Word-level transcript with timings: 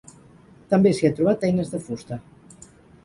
També 0.73 0.93
s'hi 0.99 1.07
ha 1.09 1.13
trobat 1.19 1.45
eines 1.49 1.69
de 1.75 1.83
fusta. 1.91 2.21